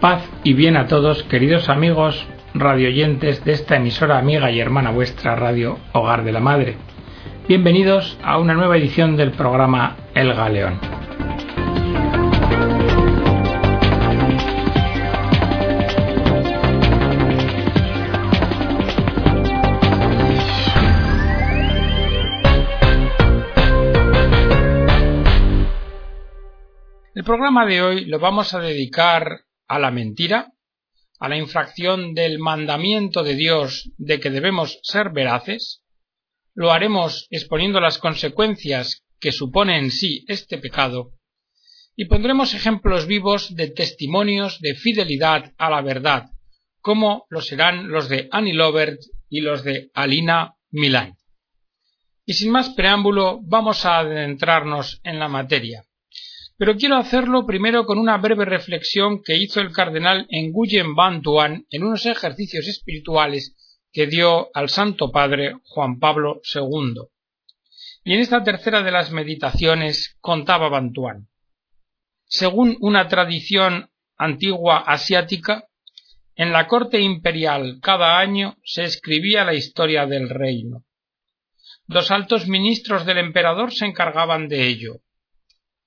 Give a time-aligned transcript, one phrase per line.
[0.00, 5.36] Paz y bien a todos, queridos amigos radioyentes de esta emisora amiga y hermana vuestra
[5.36, 6.76] Radio Hogar de la Madre.
[7.46, 10.80] Bienvenidos a una nueva edición del programa El Galeón.
[27.14, 30.52] El programa de hoy lo vamos a dedicar a la mentira,
[31.20, 35.84] a la infracción del mandamiento de Dios de que debemos ser veraces,
[36.54, 41.12] lo haremos exponiendo las consecuencias que supone en sí este pecado,
[41.94, 46.30] y pondremos ejemplos vivos de testimonios de fidelidad a la verdad,
[46.80, 48.98] como lo serán los de Annie Lovert
[49.28, 51.14] y los de Alina Milan.
[52.26, 55.84] Y sin más preámbulo, vamos a adentrarnos en la materia
[56.60, 61.64] pero quiero hacerlo primero con una breve reflexión que hizo el cardenal Nguyen Van Tuan
[61.70, 63.56] en unos ejercicios espirituales
[63.90, 66.96] que dio al Santo Padre Juan Pablo II.
[68.04, 71.30] Y en esta tercera de las meditaciones contaba Van Tuan.
[72.26, 75.64] Según una tradición antigua asiática,
[76.34, 80.84] en la corte imperial cada año se escribía la historia del reino.
[81.86, 85.00] Dos altos ministros del emperador se encargaban de ello.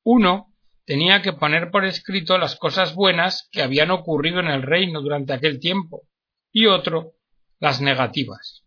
[0.01, 0.52] Uno,
[0.85, 5.33] tenía que poner por escrito las cosas buenas que habían ocurrido en el reino durante
[5.33, 6.03] aquel tiempo,
[6.51, 7.13] y otro
[7.59, 8.63] las negativas.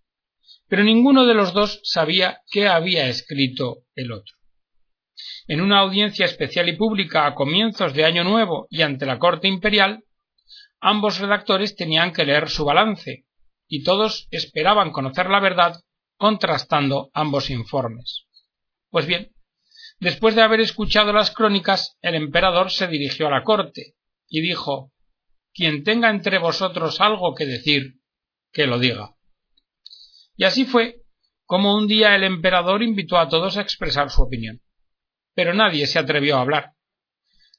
[0.69, 4.34] Pero ninguno de los dos sabía qué había escrito el otro.
[5.47, 9.48] En una audiencia especial y pública a comienzos de Año Nuevo y ante la corte
[9.48, 10.05] imperial,
[10.81, 13.27] ambos redactores tenían que leer su balance,
[13.69, 15.81] y todos esperaban conocer la verdad
[16.17, 18.27] contrastando ambos informes.
[18.91, 19.36] Pues bien,
[19.98, 23.94] Después de haber escuchado las crónicas, el emperador se dirigió a la corte
[24.28, 24.92] y dijo
[25.55, 28.00] Quien tenga entre vosotros algo que decir,
[28.53, 29.16] que lo diga.
[30.37, 31.03] Y así fue
[31.47, 34.60] como un día el emperador invitó a todos a expresar su opinión.
[35.34, 36.72] Pero nadie se atrevió a hablar.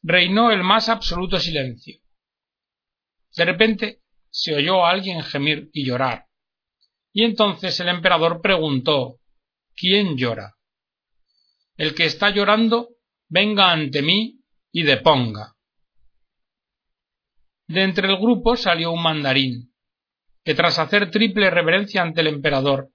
[0.03, 1.99] Reinó el más absoluto silencio.
[3.35, 6.27] De repente se oyó a alguien gemir y llorar.
[7.13, 9.19] Y entonces el emperador preguntó
[9.75, 10.56] ¿Quién llora?
[11.77, 12.89] El que está llorando
[13.29, 15.55] venga ante mí y deponga.
[17.67, 19.73] De entre el grupo salió un mandarín,
[20.43, 22.89] que tras hacer triple reverencia ante el emperador,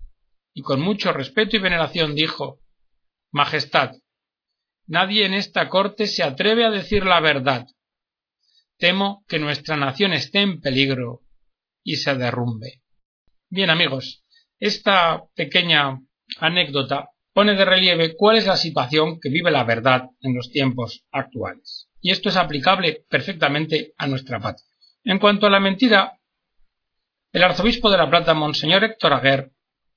[0.55, 2.61] y con mucho respeto y veneración dijo
[3.31, 3.93] Majestad,
[4.87, 7.67] nadie en esta corte se atreve a decir la verdad.
[8.79, 11.21] Temo que nuestra nación esté en peligro
[11.85, 12.83] y se derrumbe.
[13.49, 14.25] Bien amigos,
[14.59, 16.01] esta pequeña
[16.39, 21.05] anécdota pone de relieve cuál es la situación que vive la verdad en los tiempos
[21.11, 21.89] actuales.
[22.01, 24.67] Y esto es aplicable perfectamente a nuestra patria.
[25.05, 26.19] En cuanto a la mentira,
[27.33, 29.53] el arzobispo de La Plata, Monseñor Héctor Aguer,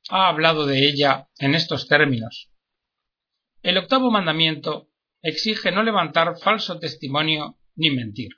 [0.10, 2.50] ha hablado de ella en estos términos.
[3.62, 4.90] El octavo mandamiento
[5.22, 8.30] exige no levantar falso testimonio ni mentir,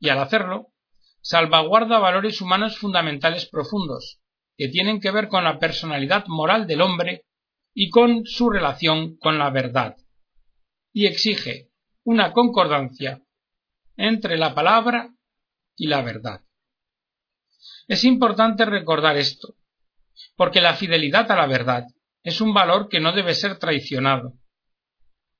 [0.00, 0.72] y al hacerlo,
[1.20, 4.20] salvaguarda valores humanos fundamentales profundos,
[4.56, 7.25] que tienen que ver con la personalidad moral del hombre
[7.78, 9.98] y con su relación con la verdad,
[10.94, 11.68] y exige
[12.04, 13.20] una concordancia
[13.98, 15.14] entre la palabra
[15.76, 16.40] y la verdad.
[17.86, 19.56] Es importante recordar esto,
[20.36, 21.84] porque la fidelidad a la verdad
[22.22, 24.32] es un valor que no debe ser traicionado.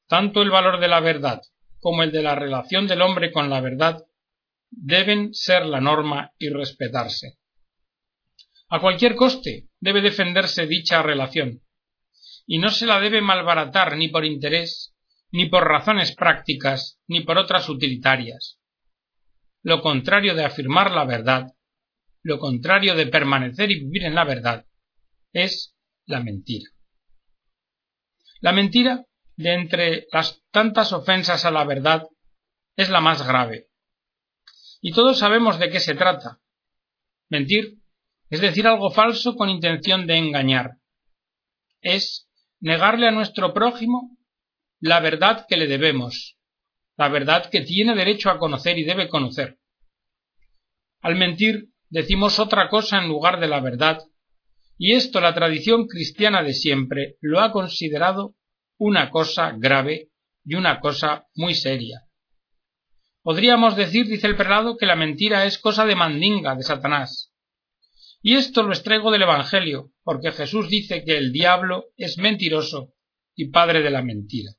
[0.07, 1.41] Tanto el valor de la verdad
[1.81, 4.05] como el de la relación del hombre con la verdad
[4.71, 7.39] deben ser la norma y respetarse.
[8.69, 11.63] A cualquier coste debe defenderse dicha relación,
[12.47, 14.95] y no se la debe malbaratar ni por interés,
[15.33, 18.59] ni por razones prácticas, ni por otras utilitarias.
[19.63, 21.53] Lo contrario de afirmar la verdad,
[22.23, 24.67] lo contrario de permanecer y vivir en la verdad,
[25.33, 25.77] es
[26.07, 26.71] la mentira.
[28.41, 32.05] La mentira, de entre las tantas ofensas a la verdad,
[32.77, 33.69] es la más grave.
[34.81, 36.41] Y todos sabemos de qué se trata.
[37.29, 37.79] Mentir
[38.31, 40.79] es decir algo falso con intención de engañar.
[41.81, 42.26] Es
[42.61, 44.17] negarle a nuestro prójimo
[44.81, 46.37] la verdad que le debemos,
[46.97, 49.59] la verdad que tiene derecho a conocer y debe conocer.
[51.01, 54.03] Al mentir decimos otra cosa en lugar de la verdad,
[54.79, 58.35] y esto la tradición cristiana de siempre lo ha considerado
[58.79, 60.11] una cosa grave
[60.45, 62.03] y una cosa muy seria.
[63.23, 67.26] Podríamos decir, dice el prelado, que la mentira es cosa de mandinga, de Satanás,
[68.23, 72.95] y esto lo extraigo del Evangelio, porque Jesús dice que el diablo es mentiroso
[73.35, 74.53] y padre de la mentira.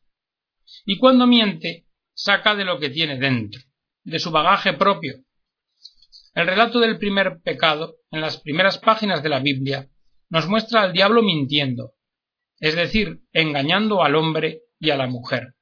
[0.86, 3.62] Y cuando miente, saca de lo que tiene dentro,
[4.04, 5.24] de su bagaje propio.
[6.34, 9.90] El relato del primer pecado, en las primeras páginas de la Biblia,
[10.30, 11.94] nos muestra al diablo mintiendo,
[12.60, 15.56] es decir, engañando al hombre y a la mujer.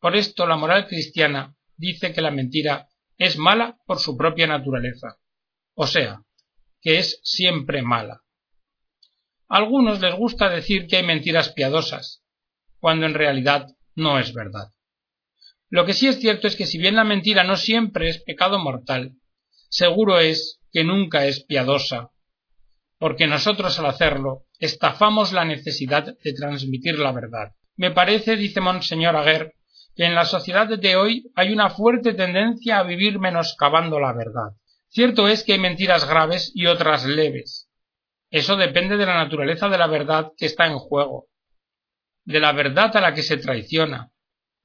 [0.00, 5.18] Por esto la moral cristiana dice que la mentira es mala por su propia naturaleza,
[5.74, 6.22] o sea,
[6.84, 8.20] que es siempre mala.
[9.48, 12.22] A algunos les gusta decir que hay mentiras piadosas,
[12.78, 14.68] cuando en realidad no es verdad.
[15.70, 18.58] Lo que sí es cierto es que si bien la mentira no siempre es pecado
[18.58, 19.14] mortal,
[19.70, 22.10] seguro es que nunca es piadosa,
[22.98, 27.54] porque nosotros al hacerlo estafamos la necesidad de transmitir la verdad.
[27.76, 29.54] Me parece, dice Monseñor Aguer,
[29.96, 34.52] que en la sociedad de hoy hay una fuerte tendencia a vivir menoscabando la verdad.
[34.94, 37.68] Cierto es que hay mentiras graves y otras leves.
[38.30, 41.26] Eso depende de la naturaleza de la verdad que está en juego,
[42.24, 44.12] de la verdad a la que se traiciona,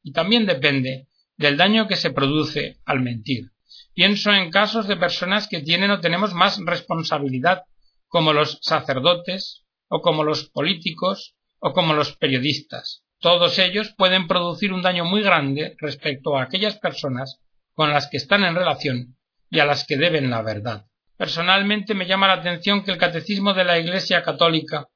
[0.04, 3.54] y también depende del daño que se produce al mentir.
[3.96, 7.64] Pienso en casos de personas que tienen o tenemos más responsabilidad,
[8.08, 13.04] como los sacerdotes, o como los políticos, o como los periodistas.
[13.18, 17.40] Todos ellos pueden producir un daño muy grande respecto a aquellas personas
[17.74, 19.16] con las que están en relación
[19.50, 20.86] y a las que deben la verdad.
[21.18, 24.88] Personalmente me llama la atención que el Catecismo de la Iglesia Católica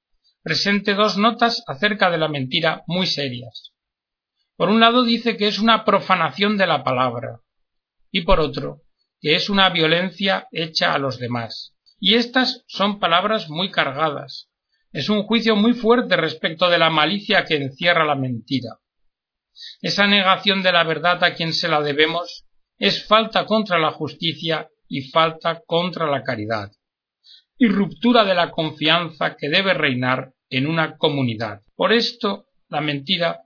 [0.41, 3.73] presente dos notas acerca de la mentira muy serias.
[4.55, 7.39] Por un lado dice que es una profanación de la palabra
[8.11, 8.81] y por otro
[9.19, 11.75] que es una violencia hecha a los demás.
[11.99, 14.49] Y estas son palabras muy cargadas,
[14.91, 18.79] es un juicio muy fuerte respecto de la malicia que encierra la mentira.
[19.81, 22.45] Esa negación de la verdad a quien se la debemos
[22.77, 26.71] es falta contra la justicia y falta contra la caridad,
[27.57, 31.61] y ruptura de la confianza que debe reinar en una comunidad.
[31.75, 33.41] Por esto, la mentira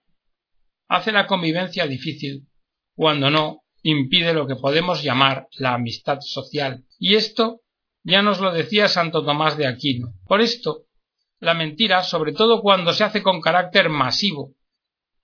[0.88, 2.48] hace la convivencia difícil,
[2.96, 6.84] cuando no impide lo que podemos llamar la amistad social.
[7.00, 7.62] Y esto
[8.04, 10.14] ya nos lo decía Santo Tomás de Aquino.
[10.26, 10.86] Por esto,
[11.40, 14.56] la mentira, sobre todo cuando se hace con carácter masivo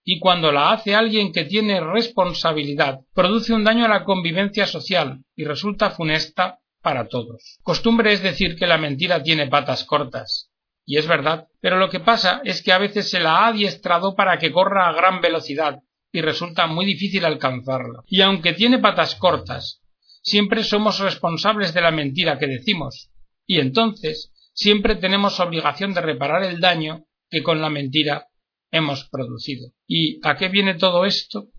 [0.04, 5.24] y cuando la hace alguien que tiene responsabilidad, produce un daño a la convivencia social
[5.36, 7.60] y resulta funesta para todos.
[7.64, 10.50] Costumbre es decir que la mentira tiene patas cortas.
[10.86, 14.16] Y es verdad, pero lo que pasa es que a veces se la ha adiestrado
[14.16, 15.80] para que corra a gran velocidad
[16.12, 18.04] y resulta muy difícil alcanzarla.
[18.06, 19.82] Y aunque tiene patas cortas,
[20.22, 23.10] siempre somos responsables de la mentira que decimos,
[23.46, 28.28] y entonces siempre tenemos obligación de reparar el daño que con la mentira
[28.74, 29.72] hemos producido.
[29.88, 31.50] ¿Y a qué viene todo esto?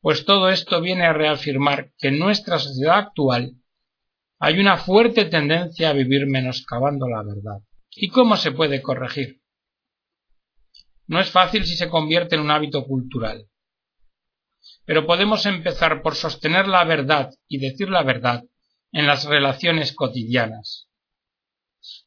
[0.00, 3.52] Pues todo esto viene a reafirmar que en nuestra sociedad actual
[4.38, 7.62] hay una fuerte tendencia a vivir menoscabando la verdad.
[7.90, 9.40] ¿Y cómo se puede corregir?
[11.06, 13.46] No es fácil si se convierte en un hábito cultural.
[14.86, 18.44] Pero podemos empezar por sostener la verdad y decir la verdad
[18.90, 20.88] en las relaciones cotidianas.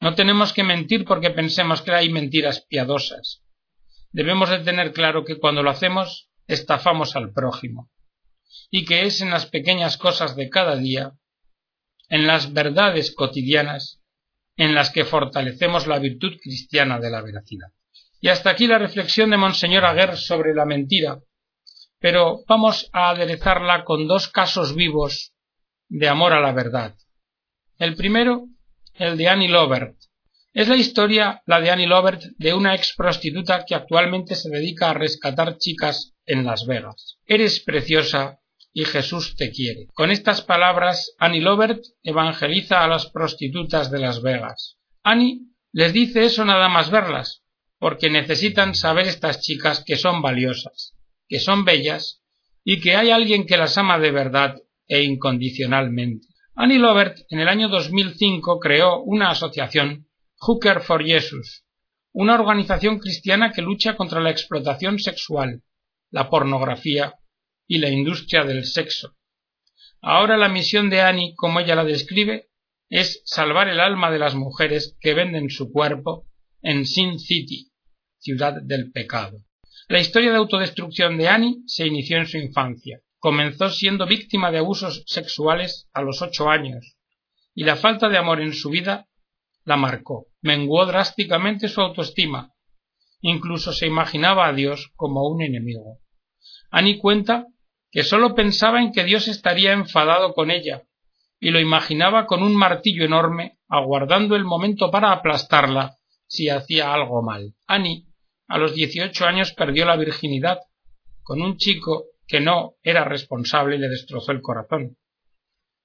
[0.01, 3.43] No tenemos que mentir porque pensemos que hay mentiras piadosas.
[4.11, 7.89] Debemos de tener claro que cuando lo hacemos estafamos al prójimo
[8.69, 11.13] y que es en las pequeñas cosas de cada día,
[12.09, 14.01] en las verdades cotidianas,
[14.55, 17.69] en las que fortalecemos la virtud cristiana de la veracidad.
[18.19, 21.19] Y hasta aquí la reflexión de Monseñor Aguer sobre la mentira,
[21.99, 25.33] pero vamos a aderezarla con dos casos vivos
[25.87, 26.95] de amor a la verdad.
[27.77, 28.47] El primero
[28.97, 29.95] el de Annie Lovert.
[30.57, 34.89] Es la historia, la de Annie Lovert, de una ex prostituta que actualmente se dedica
[34.89, 37.19] a rescatar chicas en Las Vegas.
[37.27, 38.39] Eres preciosa
[38.73, 39.85] y Jesús te quiere.
[39.93, 44.79] Con estas palabras, Annie Lovert evangeliza a las prostitutas de Las Vegas.
[45.03, 45.41] Annie
[45.73, 47.43] les dice eso nada más verlas,
[47.77, 50.95] porque necesitan saber estas chicas que son valiosas,
[51.27, 52.23] que son bellas
[52.63, 54.55] y que hay alguien que las ama de verdad
[54.87, 56.25] e incondicionalmente.
[56.55, 60.06] Annie Lovert en el año 2005 creó una asociación,
[60.39, 61.65] Hooker for Jesus,
[62.13, 65.63] una organización cristiana que lucha contra la explotación sexual,
[66.11, 67.15] la pornografía
[67.67, 69.15] y la industria del sexo.
[70.01, 72.49] Ahora la misión de Annie, como ella la describe,
[72.89, 76.27] es salvar el alma de las mujeres que venden su cuerpo
[76.61, 77.71] en Sin City,
[78.19, 79.43] ciudad del pecado.
[79.89, 83.01] La historia de autodestrucción de Annie se inició en su infancia.
[83.17, 86.95] Comenzó siendo víctima de abusos sexuales a los ocho años,
[87.55, 89.07] y la falta de amor en su vida
[89.67, 90.27] la marcó.
[90.41, 92.53] Menguó drásticamente su autoestima.
[93.19, 95.99] Incluso se imaginaba a Dios como un enemigo.
[96.71, 97.47] Annie cuenta
[97.91, 100.83] que sólo pensaba en que Dios estaría enfadado con ella,
[101.39, 105.97] y lo imaginaba con un martillo enorme, aguardando el momento para aplastarla
[106.27, 107.53] si hacía algo mal.
[107.67, 108.05] Annie,
[108.47, 110.59] a los dieciocho años, perdió la virginidad
[111.23, 114.95] con un chico que no era responsable y le destrozó el corazón.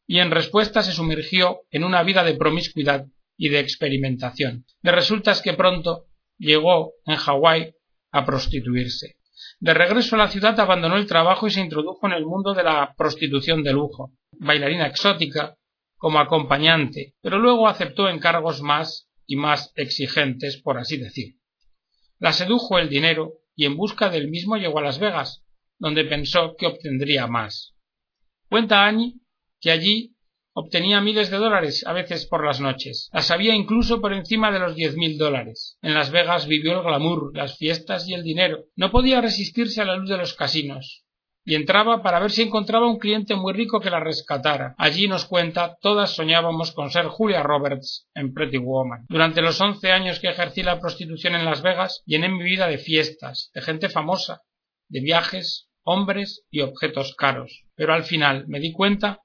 [0.07, 4.65] y en respuesta se sumergió en una vida de promiscuidad y de experimentación.
[4.83, 6.07] De resultas que pronto
[6.39, 7.75] llegó en Hawái
[8.11, 9.17] a prostituirse.
[9.61, 12.63] De regreso a la ciudad abandonó el trabajo y se introdujo en el mundo de
[12.63, 15.57] la prostitución de lujo, bailarina exótica,
[15.97, 21.37] como acompañante, pero luego aceptó encargos más y más exigentes, por así decir.
[22.19, 25.45] La sedujo el dinero y en busca del mismo llegó a Las Vegas,
[25.79, 27.77] donde pensó que obtendría más.
[28.49, 29.21] Cuenta Annie
[29.61, 30.17] que allí
[30.55, 33.09] obtenía miles de dólares a veces por las noches.
[33.13, 35.79] Las había incluso por encima de los diez mil dólares.
[35.83, 38.65] En Las Vegas vivió el glamour, las fiestas y el dinero.
[38.77, 41.05] No podía resistirse a la luz de los casinos
[41.45, 44.75] y entraba para ver si encontraba un cliente muy rico que la rescatara.
[44.79, 49.07] Allí nos cuenta, todas soñábamos con ser Julia Roberts en Pretty Woman.
[49.09, 52.79] Durante los once años que ejercí la prostitución en Las Vegas, llené mi vida de
[52.79, 54.43] fiestas, de gente famosa,
[54.89, 57.65] de viajes, hombres y objetos caros.
[57.75, 59.22] Pero al final me di cuenta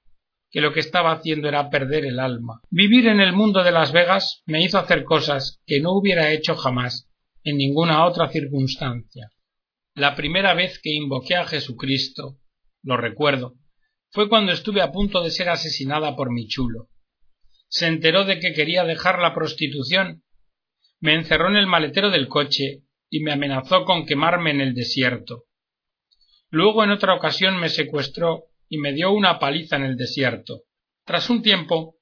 [0.50, 2.62] que lo que estaba haciendo era perder el alma.
[2.70, 6.56] Vivir en el mundo de Las Vegas me hizo hacer cosas que no hubiera hecho
[6.56, 7.10] jamás
[7.44, 9.32] en ninguna otra circunstancia.
[9.94, 12.38] La primera vez que invoqué a Jesucristo,
[12.84, 13.56] lo recuerdo,
[14.12, 16.90] fue cuando estuve a punto de ser asesinada por mi chulo.
[17.68, 20.24] Se enteró de que quería dejar la prostitución,
[21.00, 25.44] me encerró en el maletero del coche y me amenazó con quemarme en el desierto.
[26.50, 30.64] Luego en otra ocasión me secuestró y me dio una paliza en el desierto.
[31.06, 31.96] Tras un tiempo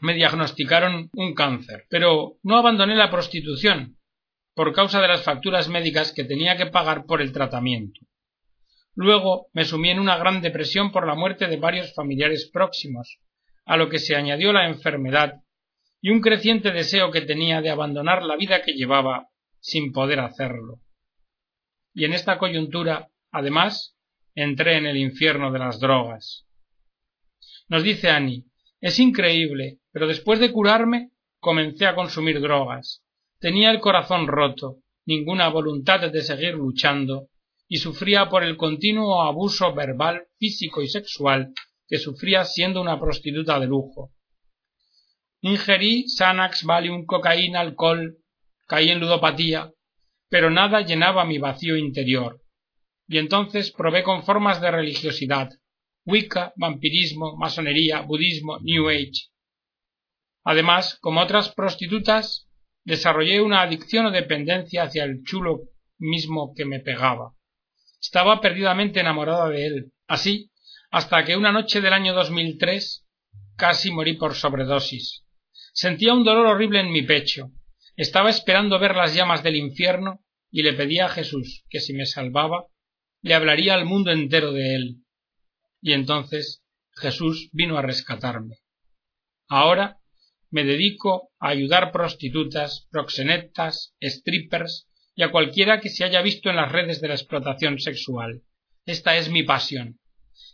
[0.00, 3.98] me diagnosticaron un cáncer, pero no abandoné la prostitución,
[4.54, 8.00] por causa de las facturas médicas que tenía que pagar por el tratamiento.
[8.94, 13.18] Luego me sumí en una gran depresión por la muerte de varios familiares próximos,
[13.64, 15.40] a lo que se añadió la enfermedad
[16.00, 19.28] y un creciente deseo que tenía de abandonar la vida que llevaba
[19.58, 20.80] sin poder hacerlo.
[21.94, 23.93] Y en esta coyuntura, además,
[24.34, 26.46] entré en el infierno de las drogas.
[27.68, 28.44] Nos dice Annie,
[28.80, 31.10] es increíble, pero después de curarme
[31.40, 33.04] comencé a consumir drogas,
[33.44, 37.28] Tenía el corazón roto, ninguna voluntad de seguir luchando,
[37.68, 41.52] y sufría por el continuo abuso verbal, físico y sexual
[41.86, 44.12] que sufría siendo una prostituta de lujo.
[45.42, 48.16] Ingerí Xanax, Valium, cocaína, alcohol,
[48.66, 49.70] caí en ludopatía,
[50.30, 52.40] pero nada llenaba mi vacío interior.
[53.06, 55.50] Y entonces probé con formas de religiosidad,
[56.06, 59.30] Wicca, vampirismo, masonería, budismo, New Age.
[60.44, 62.46] Además, como otras prostitutas,
[62.84, 65.62] desarrollé una adicción o dependencia hacia el chulo
[65.98, 67.32] mismo que me pegaba.
[68.00, 69.92] Estaba perdidamente enamorada de él.
[70.06, 70.50] Así,
[70.90, 73.06] hasta que una noche del año 2003
[73.56, 75.24] casi morí por sobredosis.
[75.72, 77.50] Sentía un dolor horrible en mi pecho.
[77.96, 80.20] Estaba esperando ver las llamas del infierno
[80.50, 82.66] y le pedía a Jesús que si me salvaba,
[83.24, 84.96] le hablaría al mundo entero de él.
[85.80, 86.62] Y entonces
[86.92, 88.58] Jesús vino a rescatarme.
[89.48, 89.98] Ahora
[90.50, 96.56] me dedico a ayudar prostitutas, proxenetas, strippers y a cualquiera que se haya visto en
[96.56, 98.42] las redes de la explotación sexual.
[98.84, 99.98] Esta es mi pasión.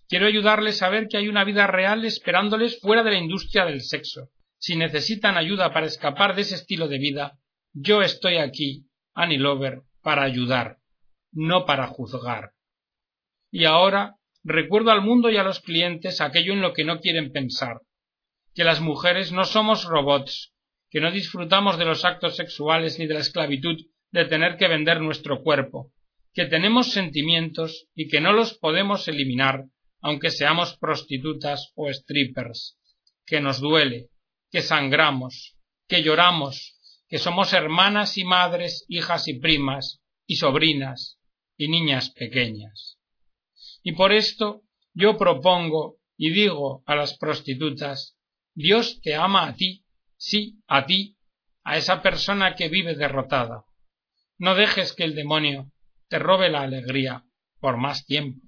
[0.08, 3.80] Quiero ayudarles a ver que hay una vida real esperándoles fuera de la industria del
[3.80, 4.30] sexo.
[4.58, 7.36] Si necesitan ayuda para escapar de ese estilo de vida,
[7.72, 10.78] yo estoy aquí, Annie Lover, para ayudar,
[11.32, 12.52] no para juzgar.
[13.50, 17.33] Y ahora recuerdo al mundo y a los clientes aquello en lo que no quieren
[17.33, 17.80] pensar,
[18.54, 20.52] que las mujeres no somos robots,
[20.90, 23.76] que no disfrutamos de los actos sexuales ni de la esclavitud
[24.12, 25.92] de tener que vender nuestro cuerpo,
[26.33, 29.66] que tenemos sentimientos y que no los podemos eliminar
[30.02, 32.78] aunque seamos prostitutas o strippers,
[33.26, 34.09] que nos duele,
[34.50, 35.57] que sangramos,
[35.88, 36.76] que lloramos,
[37.09, 41.19] que somos hermanas y madres, hijas y primas, y sobrinas,
[41.57, 43.00] y niñas pequeñas.
[43.82, 44.62] Y por esto
[44.94, 48.16] yo propongo y digo a las prostitutas
[48.54, 51.16] Dios te ama a ti, sí, a ti,
[51.64, 53.64] a esa persona que vive derrotada.
[54.38, 55.72] No dejes que el demonio
[56.08, 57.25] te robe la alegría
[57.60, 58.40] por más tiempo.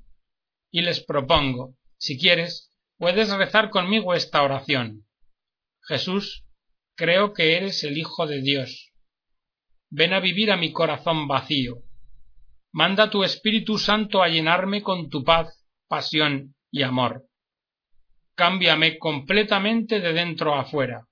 [0.70, 5.06] Y les propongo, si quieres, puedes rezar conmigo esta oración.
[5.82, 6.44] Jesús,
[6.96, 8.92] creo que eres el Hijo de Dios.
[9.90, 11.82] Ven a vivir a mi corazón vacío.
[12.72, 17.26] Manda tu Espíritu Santo a llenarme con tu paz, pasión y amor
[18.34, 21.06] cámbiame completamente de dentro a fuera,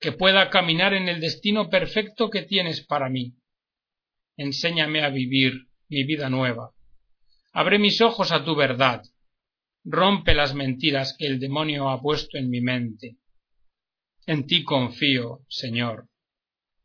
[0.00, 3.34] que pueda caminar en el destino perfecto que tienes para mí.
[4.36, 6.70] Enséñame a vivir mi vida nueva.
[7.52, 9.02] Abre mis ojos a tu verdad.
[9.84, 13.18] Rompe las mentiras que el demonio ha puesto en mi mente.
[14.26, 16.08] En ti confío, Señor.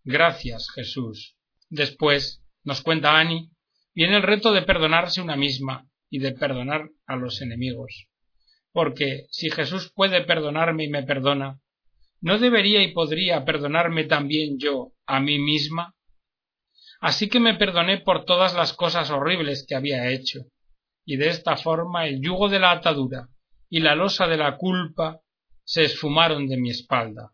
[0.04, 1.38] Gracias, Jesús.
[1.70, 3.52] Después, nos cuenta Annie,
[3.94, 8.10] viene el reto de perdonarse una misma y de perdonar a los enemigos
[8.72, 11.60] porque si Jesús puede perdonarme y me perdona,
[12.22, 15.96] ¿no debería y podría perdonarme también yo a mí misma?
[17.02, 20.42] Así que me perdoné por todas las cosas horribles que había hecho,
[21.06, 23.30] y de esta forma el yugo de la atadura
[23.70, 25.20] y la losa de la culpa
[25.64, 27.32] se esfumaron de mi espalda.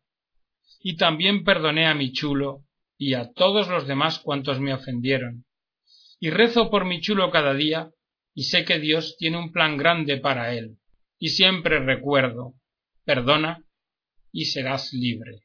[0.81, 2.65] Y también perdoné a mi chulo
[2.97, 5.44] y a todos los demás cuantos me ofendieron.
[6.19, 7.91] Y rezo por mi chulo cada día,
[8.34, 10.77] y sé que Dios tiene un plan grande para él.
[11.17, 12.53] Y siempre recuerdo,
[13.05, 13.63] perdona
[14.31, 15.43] y serás libre.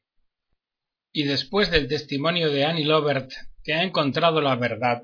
[1.13, 3.31] Y después del testimonio de Annie Lovert
[3.63, 5.03] que ha encontrado la verdad,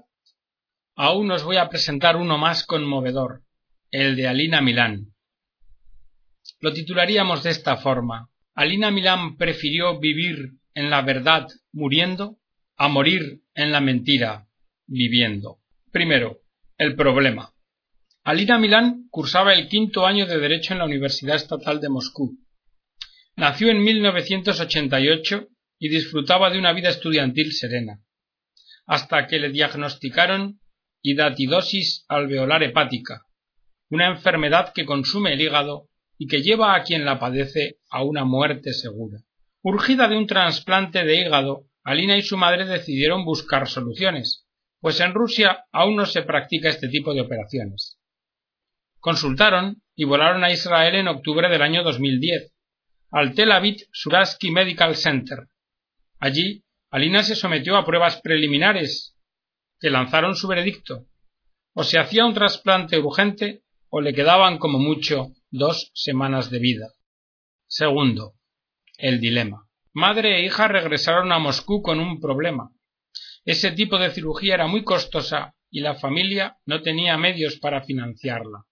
[0.95, 3.43] aún os voy a presentar uno más conmovedor,
[3.91, 5.13] el de Alina Milán.
[6.59, 8.29] Lo titularíamos de esta forma.
[8.55, 12.39] Alina Milán prefirió vivir en la verdad muriendo
[12.75, 14.46] a morir en la mentira
[14.87, 15.59] viviendo.
[15.91, 16.39] Primero,
[16.77, 17.53] el problema.
[18.23, 22.37] Alina Milán cursaba el quinto año de Derecho en la Universidad Estatal de Moscú.
[23.35, 25.47] Nació en 1988
[25.79, 28.01] y disfrutaba de una vida estudiantil serena
[28.87, 30.61] hasta que le diagnosticaron
[31.01, 33.25] hidatidosis alveolar hepática,
[33.89, 38.23] una enfermedad que consume el hígado y que lleva a quien la padece a una
[38.23, 39.19] muerte segura.
[39.61, 44.46] Urgida de un trasplante de hígado, Alina y su madre decidieron buscar soluciones,
[44.87, 47.99] pues en Rusia aún no se practica este tipo de operaciones.
[49.01, 52.53] Consultaron y volaron a Israel en octubre del año 2010,
[53.11, 55.49] al Tel Aviv Suraski Medical Center.
[56.21, 59.17] Allí Alina se sometió a pruebas preliminares
[59.77, 61.05] que lanzaron su veredicto.
[61.73, 66.87] O se hacía un trasplante urgente o le quedaban como mucho dos semanas de vida.
[67.67, 68.35] Segundo,
[68.97, 69.67] el dilema.
[69.91, 72.71] Madre e hija regresaron a Moscú con un problema.
[73.47, 78.65] Ese tipo de cirugía era muy costosa y la familia no tenía medios para financiarla.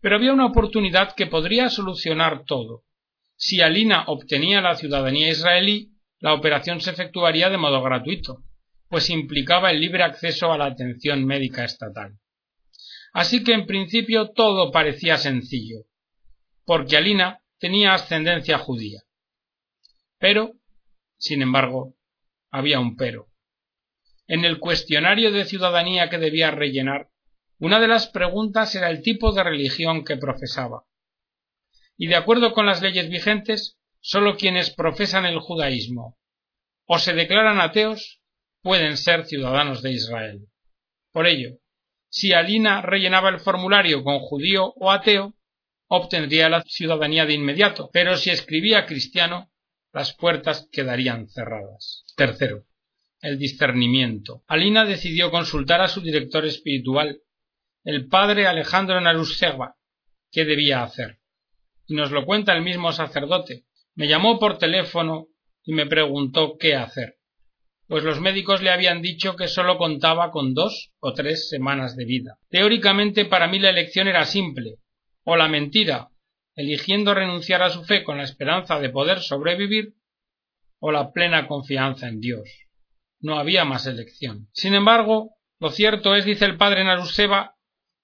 [0.00, 2.84] Pero había una oportunidad que podría solucionar todo.
[3.36, 5.90] Si Alina obtenía la ciudadanía israelí,
[6.20, 8.38] la operación se efectuaría de modo gratuito,
[8.88, 12.18] pues implicaba el libre acceso a la atención médica estatal.
[13.12, 15.84] Así que en principio todo parecía sencillo,
[16.64, 19.02] porque Alina tenía ascendencia judía.
[20.18, 20.52] Pero,
[21.18, 21.94] sin embargo,
[22.50, 23.31] había un pero.
[24.32, 27.08] En el cuestionario de ciudadanía que debía rellenar,
[27.58, 30.84] una de las preguntas era el tipo de religión que profesaba.
[31.96, 36.18] Y de acuerdo con las leyes vigentes, Solo quienes profesan el judaísmo
[36.86, 38.20] o se declaran ateos
[38.60, 40.48] pueden ser ciudadanos de Israel.
[41.12, 41.58] Por ello,
[42.10, 45.36] si Alina rellenaba el formulario con judío o ateo,
[45.86, 49.52] obtendría la ciudadanía de inmediato, pero si escribía cristiano,
[49.92, 52.04] las puertas quedarían cerradas.
[52.16, 52.64] Tercero,
[53.22, 54.42] el discernimiento.
[54.48, 57.20] Alina decidió consultar a su director espiritual,
[57.84, 59.76] el padre Alejandro Naruseva,
[60.30, 61.20] qué debía hacer.
[61.86, 65.28] Y nos lo cuenta el mismo sacerdote, me llamó por teléfono
[65.64, 67.16] y me preguntó qué hacer,
[67.86, 72.04] pues los médicos le habían dicho que sólo contaba con dos o tres semanas de
[72.04, 72.38] vida.
[72.48, 74.78] Teóricamente para mí la elección era simple,
[75.24, 76.08] o la mentira,
[76.56, 79.94] eligiendo renunciar a su fe con la esperanza de poder sobrevivir,
[80.80, 82.48] o la plena confianza en Dios.
[83.22, 84.48] No había más elección.
[84.52, 87.54] Sin embargo, lo cierto es, dice el padre Naruseva,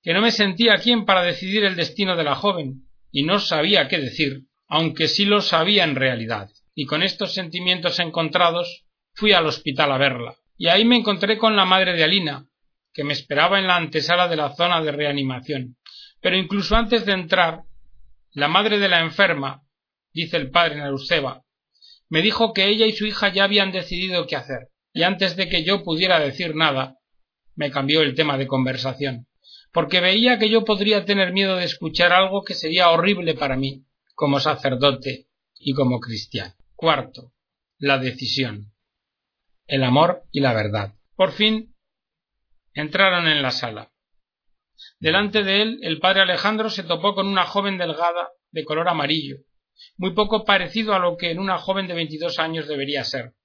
[0.03, 3.89] que no me sentía quien para decidir el destino de la joven, y no sabía
[3.89, 9.47] qué decir, aunque sí lo sabía en realidad, y con estos sentimientos encontrados fui al
[9.47, 12.47] hospital a verla, y ahí me encontré con la madre de Alina,
[12.93, 15.77] que me esperaba en la antesala de la zona de reanimación.
[16.21, 17.63] Pero incluso antes de entrar,
[18.33, 19.63] la madre de la enferma,
[20.13, 21.45] dice el padre Naruseva,
[22.09, 25.49] me dijo que ella y su hija ya habían decidido qué hacer, y antes de
[25.49, 26.99] que yo pudiera decir nada,
[27.55, 29.29] me cambió el tema de conversación,
[29.73, 33.85] porque veía que yo podría tener miedo de escuchar algo que sería horrible para mí,
[34.17, 36.53] como sacerdote y como cristiano.
[36.75, 37.33] Cuarto,
[37.79, 38.73] la decisión.
[39.69, 40.95] El amor y la verdad.
[41.15, 41.77] Por fin
[42.75, 43.93] entraron en la sala.
[44.99, 49.37] Delante de él, el padre Alejandro se topó con una joven delgada de color amarillo,
[49.97, 53.38] muy poco parecido a lo que en una joven de veintidós años debería ser.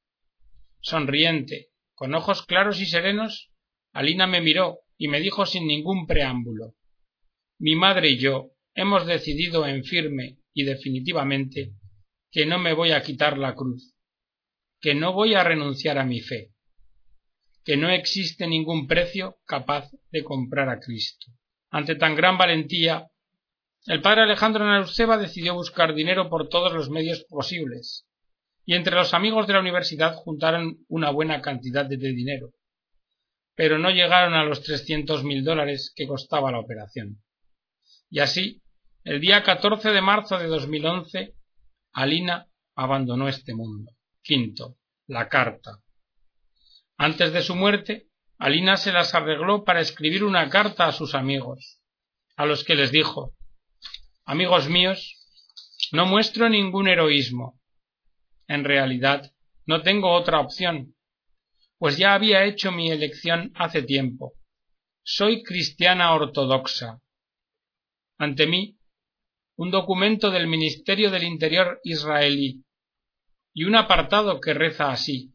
[0.83, 3.53] Sonriente, con ojos claros y serenos,
[3.93, 6.75] Alina me miró y me dijo sin ningún preámbulo
[7.57, 11.71] Mi madre y yo hemos decidido en firme y definitivamente
[12.31, 13.95] que no me voy a quitar la cruz,
[14.81, 16.51] que no voy a renunciar a mi fe,
[17.63, 21.27] que no existe ningún precio capaz de comprar a Cristo.
[21.69, 23.09] Ante tan gran valentía,
[23.85, 28.05] el padre Alejandro Naruseva decidió buscar dinero por todos los medios posibles,
[28.65, 32.51] y entre los amigos de la universidad juntaron una buena cantidad de dinero,
[33.55, 37.21] pero no llegaron a los trescientos mil dólares que costaba la operación.
[38.09, 38.61] Y así
[39.05, 41.33] El día 14 de marzo de 2011,
[41.91, 43.91] Alina abandonó este mundo.
[44.21, 45.81] Quinto, la carta.
[46.97, 51.81] Antes de su muerte, Alina se las arregló para escribir una carta a sus amigos,
[52.37, 53.33] a los que les dijo
[54.25, 55.17] Amigos míos,
[55.91, 57.59] no muestro ningún heroísmo.
[58.47, 59.33] En realidad,
[59.65, 60.95] no tengo otra opción,
[61.77, 64.33] pues ya había hecho mi elección hace tiempo.
[65.03, 67.01] Soy cristiana ortodoxa.
[68.17, 68.77] Ante mí
[69.55, 72.63] un documento del Ministerio del Interior israelí
[73.53, 75.33] y un apartado que reza así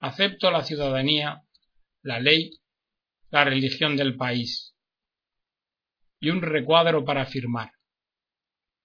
[0.00, 1.42] acepto la ciudadanía,
[2.02, 2.50] la ley,
[3.30, 4.74] la religión del país
[6.20, 7.72] y un recuadro para firmar.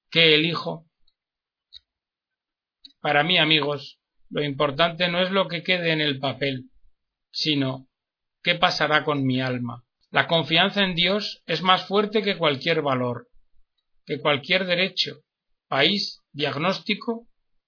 [0.09, 0.87] ¿Qué elijo?
[3.03, 6.69] Para mí, amigos, lo importante no es lo que quede en el papel,
[7.31, 7.89] sino
[8.41, 9.83] qué pasará con mi alma.
[10.09, 13.27] La confianza en Dios es más fuerte que cualquier valor
[14.05, 15.21] que cualquier derecho,
[15.67, 17.27] país, diagnóstico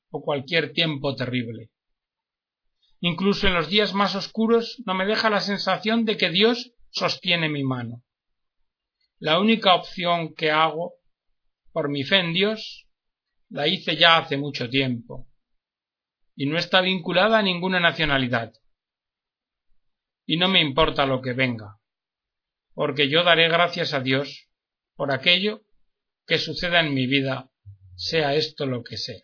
[0.09, 1.69] o cualquier tiempo terrible.
[2.99, 7.49] Incluso en los días más oscuros no me deja la sensación de que Dios sostiene
[7.49, 8.03] mi mano.
[9.19, 10.93] La única opción que hago
[11.71, 12.84] por mi fe en Dios
[13.49, 15.27] la hice ya hace mucho tiempo
[16.35, 18.53] y no está vinculada a ninguna nacionalidad.
[20.25, 21.79] Y no me importa lo que venga,
[22.73, 24.49] porque yo daré gracias a Dios
[24.95, 25.61] por aquello
[26.25, 27.51] que suceda en mi vida,
[27.95, 29.23] sea esto lo que sea.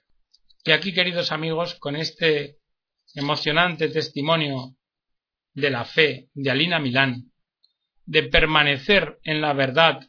[0.64, 2.60] Y aquí, queridos amigos, con este
[3.16, 4.76] emocionante testimonio
[5.54, 7.32] de la fe de Alina Milán,
[8.06, 10.02] de permanecer en la verdad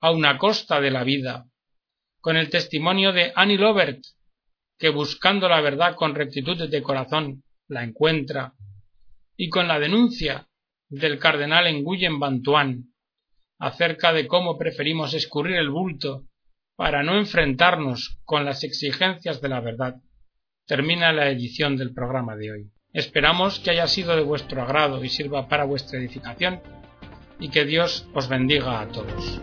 [0.00, 1.48] a una costa de la vida,
[2.24, 4.00] con el testimonio de Annie Lovert,
[4.78, 8.54] que buscando la verdad con rectitud de corazón la encuentra,
[9.36, 10.48] y con la denuncia
[10.88, 12.94] del cardenal Nguyen Bantuan,
[13.58, 16.24] acerca de cómo preferimos escurrir el bulto
[16.76, 19.96] para no enfrentarnos con las exigencias de la verdad,
[20.66, 22.70] termina la edición del programa de hoy.
[22.94, 26.62] Esperamos que haya sido de vuestro agrado y sirva para vuestra edificación
[27.38, 29.42] y que Dios os bendiga a todos.